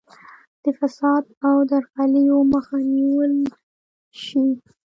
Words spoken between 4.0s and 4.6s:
شي.